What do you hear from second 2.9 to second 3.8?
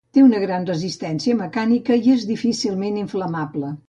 inflamable.